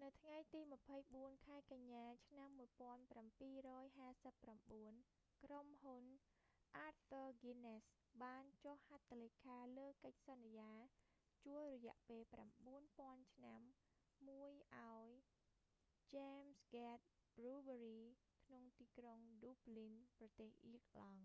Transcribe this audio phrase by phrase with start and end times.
[0.00, 0.60] នៅថ្ងៃទី
[1.22, 2.48] 24 ខែកញ្ញាឆ្នាំ
[3.40, 4.56] 1759
[5.42, 6.02] ក្រុមហ៊ុន
[6.86, 7.86] arthur guinness
[8.22, 10.72] បានចុះហត្ថលេខាលើកិច្ចសន្យា
[11.44, 12.22] ជួលរយៈពេល
[12.88, 13.60] 9,000 ឆ្នាំ
[14.28, 15.06] មួយឱ្យ
[15.94, 17.06] st james' gate
[17.36, 18.00] brewery
[18.44, 21.24] ក្នុងទីក្រុង dublin ប្រទេសអៀរឡង់